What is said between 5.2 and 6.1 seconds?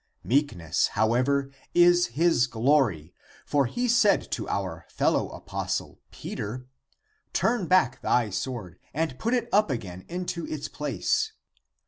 apostle